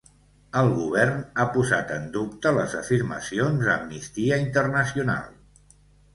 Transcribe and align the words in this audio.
El 0.59 0.69
govern 0.77 1.19
ha 1.35 1.45
posat 1.57 1.93
en 1.97 2.07
dubte 2.15 2.55
les 2.57 2.73
afirmacions 2.81 3.63
d'Amnistia 3.69 4.43
Internacional. 4.47 5.31